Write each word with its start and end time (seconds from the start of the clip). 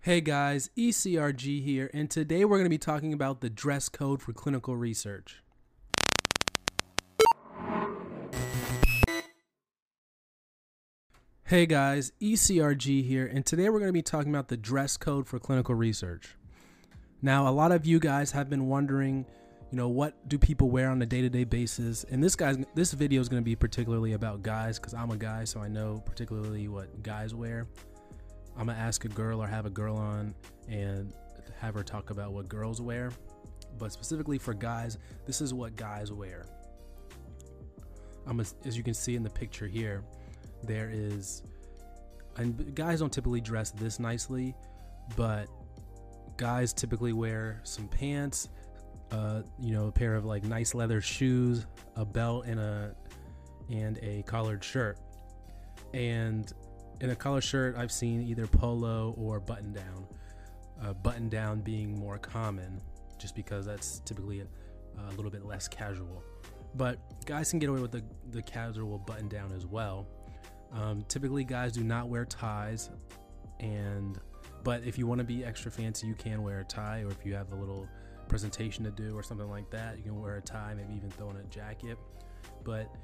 Hey 0.00 0.20
guys, 0.20 0.70
ECRG 0.78 1.60
here, 1.60 1.90
and 1.92 2.08
today 2.08 2.44
we're 2.44 2.58
going 2.58 2.66
to 2.66 2.70
be 2.70 2.78
talking 2.78 3.12
about 3.12 3.40
the 3.40 3.50
dress 3.50 3.88
code 3.88 4.22
for 4.22 4.32
clinical 4.32 4.76
research. 4.76 5.42
Hey 11.42 11.66
guys, 11.66 12.12
ECRG 12.22 13.04
here, 13.04 13.26
and 13.26 13.44
today 13.44 13.68
we're 13.68 13.80
going 13.80 13.88
to 13.88 13.92
be 13.92 14.00
talking 14.00 14.32
about 14.32 14.46
the 14.46 14.56
dress 14.56 14.96
code 14.96 15.26
for 15.26 15.40
clinical 15.40 15.74
research. 15.74 16.36
Now, 17.20 17.48
a 17.48 17.50
lot 17.50 17.72
of 17.72 17.84
you 17.84 17.98
guys 17.98 18.30
have 18.30 18.48
been 18.48 18.68
wondering, 18.68 19.26
you 19.72 19.76
know, 19.76 19.88
what 19.88 20.28
do 20.28 20.38
people 20.38 20.70
wear 20.70 20.90
on 20.90 21.02
a 21.02 21.06
day-to-day 21.06 21.42
basis? 21.42 22.04
And 22.04 22.22
this 22.22 22.36
guys 22.36 22.56
this 22.76 22.92
video 22.92 23.20
is 23.20 23.28
going 23.28 23.42
to 23.42 23.44
be 23.44 23.56
particularly 23.56 24.12
about 24.12 24.42
guys 24.42 24.78
cuz 24.78 24.94
I'm 24.94 25.10
a 25.10 25.16
guy, 25.16 25.42
so 25.42 25.58
I 25.58 25.66
know 25.66 26.00
particularly 26.06 26.68
what 26.68 27.02
guys 27.02 27.34
wear. 27.34 27.66
I'm 28.58 28.66
to 28.66 28.72
ask 28.72 29.04
a 29.04 29.08
girl 29.08 29.42
or 29.42 29.46
have 29.46 29.66
a 29.66 29.70
girl 29.70 29.96
on 29.96 30.34
and 30.68 31.12
have 31.58 31.74
her 31.74 31.84
talk 31.84 32.10
about 32.10 32.32
what 32.32 32.48
girls 32.48 32.80
wear. 32.80 33.12
But 33.78 33.92
specifically 33.92 34.38
for 34.38 34.52
guys, 34.52 34.98
this 35.26 35.40
is 35.40 35.54
what 35.54 35.76
guys 35.76 36.12
wear. 36.12 36.44
I'm 38.26 38.40
as 38.40 38.76
you 38.76 38.82
can 38.82 38.94
see 38.94 39.14
in 39.14 39.22
the 39.22 39.30
picture 39.30 39.66
here, 39.66 40.02
there 40.62 40.90
is 40.92 41.42
and 42.36 42.74
guys 42.74 43.00
don't 43.00 43.12
typically 43.12 43.40
dress 43.40 43.70
this 43.70 43.98
nicely, 43.98 44.54
but 45.16 45.48
guys 46.36 46.72
typically 46.72 47.12
wear 47.12 47.60
some 47.64 47.88
pants, 47.88 48.48
uh, 49.10 49.42
you 49.58 49.72
know, 49.72 49.86
a 49.86 49.92
pair 49.92 50.14
of 50.14 50.24
like 50.24 50.44
nice 50.44 50.74
leather 50.74 51.00
shoes, 51.00 51.66
a 51.96 52.04
belt, 52.04 52.46
and 52.46 52.60
a 52.60 52.94
and 53.70 53.98
a 54.02 54.22
collared 54.26 54.62
shirt. 54.64 54.98
And 55.94 56.52
in 57.00 57.10
a 57.10 57.16
collar 57.16 57.40
shirt, 57.40 57.76
I've 57.76 57.92
seen 57.92 58.22
either 58.22 58.46
polo 58.46 59.14
or 59.16 59.40
button 59.40 59.72
down. 59.72 60.06
Uh, 60.82 60.92
button 60.92 61.28
down 61.28 61.60
being 61.60 61.98
more 61.98 62.18
common, 62.18 62.80
just 63.18 63.34
because 63.34 63.66
that's 63.66 64.00
typically 64.00 64.40
a, 64.40 64.46
a, 65.00 65.10
little 65.16 65.30
bit 65.30 65.44
less 65.44 65.66
casual. 65.66 66.22
But 66.76 66.98
guys 67.26 67.50
can 67.50 67.58
get 67.58 67.68
away 67.68 67.80
with 67.80 67.90
the, 67.90 68.04
the 68.30 68.42
casual 68.42 68.98
button 68.98 69.28
down 69.28 69.52
as 69.52 69.66
well. 69.66 70.06
Um, 70.72 71.04
typically, 71.08 71.42
guys 71.42 71.72
do 71.72 71.82
not 71.82 72.08
wear 72.08 72.24
ties, 72.24 72.90
and 73.58 74.20
but 74.62 74.84
if 74.84 74.98
you 74.98 75.06
want 75.06 75.18
to 75.18 75.24
be 75.24 75.44
extra 75.44 75.70
fancy, 75.70 76.06
you 76.06 76.14
can 76.14 76.42
wear 76.42 76.60
a 76.60 76.64
tie, 76.64 77.02
or 77.02 77.08
if 77.08 77.24
you 77.24 77.34
have 77.34 77.50
a 77.52 77.56
little 77.56 77.88
presentation 78.28 78.84
to 78.84 78.90
do 78.90 79.16
or 79.16 79.22
something 79.22 79.48
like 79.48 79.70
that, 79.70 79.96
you 79.96 80.04
can 80.04 80.20
wear 80.20 80.36
a 80.36 80.42
tie, 80.42 80.74
maybe 80.76 80.94
even 80.94 81.10
throw 81.10 81.30
in 81.30 81.36
a 81.36 81.44
jacket. 81.44 81.98
But 82.62 82.94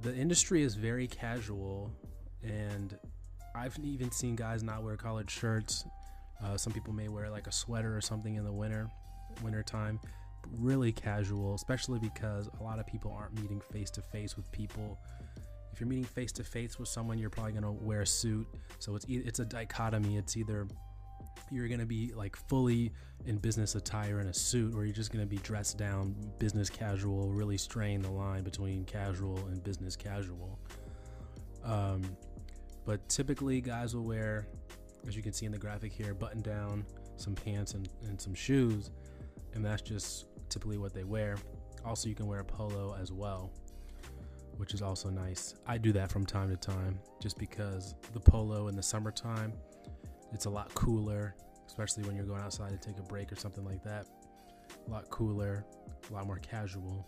the 0.00 0.14
industry 0.14 0.62
is 0.62 0.74
very 0.74 1.06
casual, 1.06 1.90
and 2.42 2.96
I've 3.54 3.78
even 3.82 4.10
seen 4.10 4.36
guys 4.36 4.62
not 4.62 4.82
wear 4.82 4.96
collared 4.96 5.30
shirts. 5.30 5.84
Uh, 6.42 6.56
some 6.56 6.72
people 6.72 6.92
may 6.92 7.08
wear 7.08 7.30
like 7.30 7.46
a 7.46 7.52
sweater 7.52 7.96
or 7.96 8.00
something 8.00 8.34
in 8.34 8.44
the 8.44 8.52
winter, 8.52 8.88
winter 9.42 9.62
time. 9.62 10.00
Really 10.58 10.92
casual, 10.92 11.54
especially 11.54 11.98
because 11.98 12.50
a 12.60 12.62
lot 12.62 12.78
of 12.78 12.86
people 12.86 13.16
aren't 13.16 13.34
meeting 13.40 13.60
face 13.60 13.90
to 13.92 14.02
face 14.02 14.36
with 14.36 14.50
people 14.52 14.98
if 15.74 15.80
you're 15.80 15.88
meeting 15.88 16.04
face 16.04 16.30
to 16.30 16.44
face 16.44 16.78
with 16.78 16.88
someone, 16.88 17.18
you're 17.18 17.30
probably 17.30 17.50
gonna 17.50 17.72
wear 17.72 18.02
a 18.02 18.06
suit. 18.06 18.46
So 18.78 18.94
it's 18.94 19.04
it's 19.08 19.40
a 19.40 19.44
dichotomy. 19.44 20.16
It's 20.16 20.36
either 20.36 20.68
you're 21.50 21.66
gonna 21.66 21.84
be 21.84 22.12
like 22.14 22.36
fully 22.36 22.92
in 23.26 23.38
business 23.38 23.74
attire 23.74 24.20
in 24.20 24.28
a 24.28 24.34
suit, 24.34 24.72
or 24.76 24.84
you're 24.84 24.94
just 24.94 25.12
gonna 25.12 25.26
be 25.26 25.38
dressed 25.38 25.76
down, 25.76 26.14
business 26.38 26.70
casual. 26.70 27.32
Really 27.32 27.58
straying 27.58 28.02
the 28.02 28.10
line 28.10 28.44
between 28.44 28.84
casual 28.84 29.36
and 29.48 29.64
business 29.64 29.96
casual. 29.96 30.60
Um, 31.64 32.02
but 32.84 33.06
typically, 33.08 33.60
guys 33.60 33.94
will 33.94 34.04
wear, 34.04 34.46
as 35.06 35.16
you 35.16 35.22
can 35.22 35.32
see 35.32 35.46
in 35.46 35.52
the 35.52 35.58
graphic 35.58 35.92
here, 35.92 36.14
button 36.14 36.42
down, 36.42 36.84
some 37.16 37.34
pants, 37.34 37.74
and, 37.74 37.88
and 38.06 38.20
some 38.20 38.34
shoes, 38.34 38.90
and 39.54 39.64
that's 39.64 39.82
just 39.82 40.26
typically 40.48 40.78
what 40.78 40.94
they 40.94 41.04
wear. 41.04 41.36
Also, 41.84 42.08
you 42.08 42.14
can 42.14 42.26
wear 42.26 42.40
a 42.40 42.44
polo 42.44 42.96
as 43.00 43.12
well 43.12 43.50
which 44.56 44.74
is 44.74 44.82
also 44.82 45.10
nice. 45.10 45.54
I 45.66 45.78
do 45.78 45.92
that 45.92 46.10
from 46.10 46.26
time 46.26 46.50
to 46.50 46.56
time 46.56 46.98
just 47.20 47.38
because 47.38 47.94
the 48.12 48.20
polo 48.20 48.68
in 48.68 48.76
the 48.76 48.82
summertime, 48.82 49.52
it's 50.32 50.44
a 50.44 50.50
lot 50.50 50.72
cooler, 50.74 51.34
especially 51.66 52.04
when 52.04 52.16
you're 52.16 52.26
going 52.26 52.42
outside 52.42 52.70
to 52.70 52.78
take 52.78 52.98
a 52.98 53.02
break 53.02 53.32
or 53.32 53.36
something 53.36 53.64
like 53.64 53.82
that. 53.84 54.06
A 54.86 54.90
lot 54.90 55.08
cooler, 55.10 55.64
a 56.08 56.12
lot 56.12 56.26
more 56.26 56.38
casual, 56.38 57.06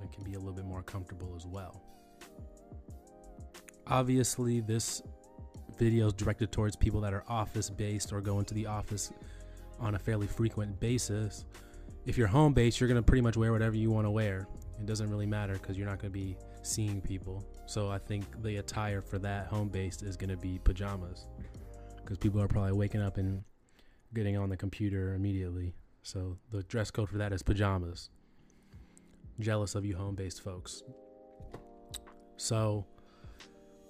and 0.00 0.12
can 0.12 0.24
be 0.24 0.34
a 0.34 0.38
little 0.38 0.54
bit 0.54 0.64
more 0.64 0.82
comfortable 0.82 1.34
as 1.36 1.46
well. 1.46 1.82
Obviously, 3.92 4.60
this 4.60 5.02
video 5.76 6.06
is 6.06 6.14
directed 6.14 6.50
towards 6.50 6.74
people 6.74 6.98
that 7.02 7.12
are 7.12 7.24
office 7.28 7.68
based 7.68 8.10
or 8.10 8.22
go 8.22 8.38
into 8.38 8.54
the 8.54 8.64
office 8.64 9.12
on 9.78 9.96
a 9.96 9.98
fairly 9.98 10.26
frequent 10.26 10.80
basis. 10.80 11.44
If 12.06 12.16
you're 12.16 12.26
home 12.26 12.54
based, 12.54 12.80
you're 12.80 12.88
going 12.88 12.96
to 12.96 13.02
pretty 13.02 13.20
much 13.20 13.36
wear 13.36 13.52
whatever 13.52 13.76
you 13.76 13.90
want 13.90 14.06
to 14.06 14.10
wear. 14.10 14.48
It 14.80 14.86
doesn't 14.86 15.10
really 15.10 15.26
matter 15.26 15.52
because 15.52 15.76
you're 15.76 15.86
not 15.86 15.98
going 15.98 16.10
to 16.10 16.18
be 16.18 16.38
seeing 16.62 17.02
people. 17.02 17.44
So 17.66 17.90
I 17.90 17.98
think 17.98 18.24
the 18.42 18.56
attire 18.56 19.02
for 19.02 19.18
that 19.18 19.48
home 19.48 19.68
based 19.68 20.02
is 20.02 20.16
going 20.16 20.30
to 20.30 20.38
be 20.38 20.58
pajamas 20.64 21.26
because 21.96 22.16
people 22.16 22.40
are 22.40 22.48
probably 22.48 22.72
waking 22.72 23.02
up 23.02 23.18
and 23.18 23.44
getting 24.14 24.38
on 24.38 24.48
the 24.48 24.56
computer 24.56 25.12
immediately. 25.12 25.74
So 26.02 26.38
the 26.50 26.62
dress 26.62 26.90
code 26.90 27.10
for 27.10 27.18
that 27.18 27.34
is 27.34 27.42
pajamas. 27.42 28.08
Jealous 29.38 29.74
of 29.74 29.84
you 29.84 29.96
home 29.96 30.14
based 30.14 30.42
folks. 30.42 30.82
So 32.38 32.86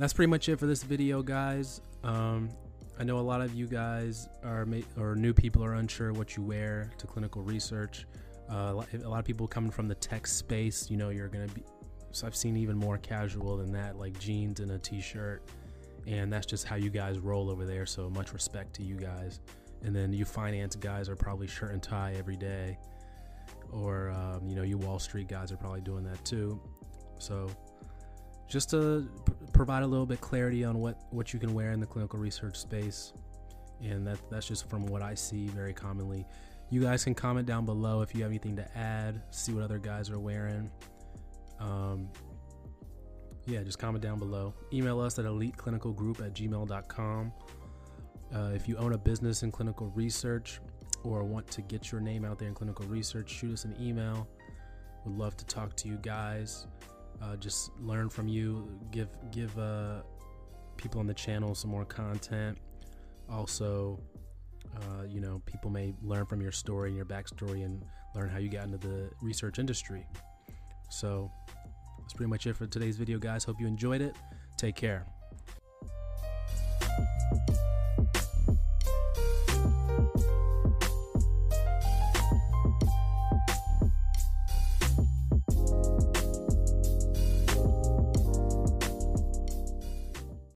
that's 0.00 0.14
pretty 0.14 0.30
much 0.30 0.48
it 0.48 0.58
for 0.58 0.64
this 0.64 0.82
video, 0.82 1.22
guys. 1.22 1.82
Um, 2.02 2.48
I 2.98 3.04
know 3.04 3.18
a 3.18 3.20
lot 3.20 3.42
of 3.42 3.54
you 3.54 3.66
guys 3.66 4.30
are 4.42 4.64
ma- 4.64 4.78
or 4.98 5.14
new 5.14 5.34
people 5.34 5.62
are 5.62 5.74
unsure 5.74 6.14
what 6.14 6.38
you 6.38 6.42
wear 6.42 6.90
to 6.96 7.06
clinical 7.06 7.42
research. 7.42 8.06
Uh, 8.50 8.82
a 9.04 9.08
lot 9.08 9.18
of 9.18 9.26
people 9.26 9.46
coming 9.46 9.70
from 9.70 9.88
the 9.88 9.94
tech 9.94 10.26
space, 10.26 10.90
you 10.90 10.96
know, 10.96 11.10
you're 11.10 11.28
to 11.28 11.54
be 11.54 11.62
so 12.12 12.26
I've 12.26 12.34
seen 12.34 12.56
even 12.56 12.76
more 12.76 12.96
casual 12.96 13.58
than 13.58 13.72
that, 13.72 13.96
like 13.96 14.18
jeans 14.18 14.60
and 14.60 14.72
a 14.72 14.78
t-shirt, 14.78 15.42
and 16.06 16.32
that's 16.32 16.46
just 16.46 16.66
how 16.66 16.76
you 16.76 16.88
guys 16.90 17.18
roll 17.18 17.50
over 17.50 17.66
there. 17.66 17.84
So 17.84 18.08
much 18.08 18.32
respect 18.32 18.74
to 18.76 18.82
you 18.82 18.96
guys. 18.96 19.40
And 19.82 19.94
then 19.94 20.12
you 20.14 20.24
finance 20.24 20.76
guys 20.76 21.08
are 21.08 21.14
probably 21.14 21.46
shirt 21.46 21.72
and 21.72 21.82
tie 21.82 22.14
every 22.18 22.36
day, 22.36 22.78
or 23.70 24.10
um, 24.10 24.48
you 24.48 24.56
know 24.56 24.62
you 24.62 24.78
Wall 24.78 24.98
Street 24.98 25.28
guys 25.28 25.52
are 25.52 25.56
probably 25.56 25.82
doing 25.82 26.04
that 26.04 26.24
too. 26.24 26.58
So 27.18 27.50
just 28.50 28.70
to 28.70 29.08
provide 29.60 29.82
a 29.82 29.86
little 29.86 30.06
bit 30.06 30.22
clarity 30.22 30.64
on 30.64 30.78
what 30.78 30.96
what 31.10 31.34
you 31.34 31.38
can 31.38 31.52
wear 31.52 31.72
in 31.72 31.80
the 31.80 31.86
clinical 31.86 32.18
research 32.18 32.56
space, 32.56 33.12
and 33.82 34.06
that 34.06 34.16
that's 34.30 34.48
just 34.48 34.70
from 34.70 34.86
what 34.86 35.02
I 35.02 35.14
see 35.14 35.48
very 35.48 35.74
commonly. 35.74 36.24
You 36.70 36.80
guys 36.80 37.04
can 37.04 37.14
comment 37.14 37.46
down 37.46 37.66
below 37.66 38.00
if 38.00 38.14
you 38.14 38.22
have 38.22 38.30
anything 38.30 38.56
to 38.56 38.78
add, 38.78 39.20
see 39.28 39.52
what 39.52 39.62
other 39.62 39.78
guys 39.78 40.08
are 40.08 40.18
wearing. 40.18 40.70
Um, 41.58 42.08
yeah, 43.44 43.62
just 43.62 43.78
comment 43.78 44.02
down 44.02 44.18
below. 44.18 44.54
Email 44.72 44.98
us 44.98 45.18
at 45.18 45.26
eliteclinicalgroup 45.26 46.24
at 46.24 46.32
gmail.com. 46.32 47.32
Uh, 48.34 48.50
if 48.54 48.66
you 48.66 48.78
own 48.78 48.94
a 48.94 48.98
business 48.98 49.42
in 49.42 49.52
clinical 49.52 49.92
research 49.94 50.58
or 51.04 51.22
want 51.22 51.46
to 51.50 51.60
get 51.60 51.92
your 51.92 52.00
name 52.00 52.24
out 52.24 52.38
there 52.38 52.48
in 52.48 52.54
clinical 52.54 52.86
research, 52.86 53.28
shoot 53.28 53.52
us 53.52 53.66
an 53.66 53.76
email. 53.78 54.26
Would 55.04 55.18
love 55.18 55.36
to 55.36 55.44
talk 55.44 55.76
to 55.76 55.88
you 55.88 55.98
guys. 56.00 56.66
Uh, 57.22 57.36
just 57.36 57.70
learn 57.80 58.08
from 58.08 58.28
you. 58.28 58.68
Give 58.90 59.08
give 59.30 59.56
uh, 59.58 60.02
people 60.76 61.00
on 61.00 61.06
the 61.06 61.14
channel 61.14 61.54
some 61.54 61.70
more 61.70 61.84
content. 61.84 62.58
Also, 63.28 64.00
uh, 64.76 65.04
you 65.08 65.20
know, 65.20 65.42
people 65.46 65.70
may 65.70 65.94
learn 66.02 66.26
from 66.26 66.40
your 66.40 66.52
story 66.52 66.88
and 66.88 66.96
your 66.96 67.06
backstory 67.06 67.64
and 67.64 67.84
learn 68.14 68.28
how 68.28 68.38
you 68.38 68.48
got 68.48 68.64
into 68.64 68.78
the 68.78 69.10
research 69.20 69.58
industry. 69.58 70.06
So 70.88 71.30
that's 71.98 72.14
pretty 72.14 72.30
much 72.30 72.46
it 72.46 72.56
for 72.56 72.66
today's 72.66 72.96
video, 72.96 73.18
guys. 73.18 73.44
Hope 73.44 73.60
you 73.60 73.66
enjoyed 73.66 74.00
it. 74.00 74.16
Take 74.56 74.74
care. 74.74 75.06